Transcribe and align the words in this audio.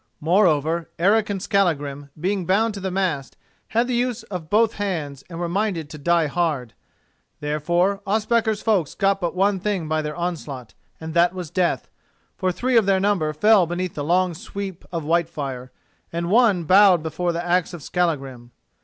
Moreover, 0.19 0.89
Eric 0.97 1.29
and 1.29 1.39
Skallagrim, 1.39 2.09
being 2.19 2.47
bound 2.47 2.73
to 2.73 2.79
the 2.79 2.89
mast, 2.89 3.37
had 3.67 3.85
the 3.85 3.93
use 3.93 4.23
of 4.33 4.49
both 4.49 4.73
hands 4.81 5.23
and 5.29 5.37
were 5.37 5.47
minded 5.47 5.91
to 5.91 5.99
die 5.99 6.25
hard. 6.25 6.73
Therefore 7.39 8.01
Ospakar's 8.07 8.63
folks 8.63 8.95
got 8.95 9.21
but 9.21 9.35
one 9.35 9.59
thing 9.59 9.87
by 9.87 10.01
their 10.01 10.15
onslaught, 10.15 10.73
and 10.99 11.13
that 11.13 11.35
was 11.35 11.51
death, 11.51 11.87
for 12.35 12.51
three 12.51 12.77
of 12.77 12.87
their 12.87 12.99
number 12.99 13.31
fell 13.31 13.67
beneath 13.67 13.93
the 13.93 14.03
long 14.03 14.33
sweep 14.33 14.83
of 14.91 15.03
Whitefire, 15.03 15.69
and 16.11 16.31
one 16.31 16.63
bowed 16.63 17.03
before 17.03 17.31
the 17.31 17.45
axe 17.45 17.71
of 17.71 17.83
Skallagrim. 17.83 18.49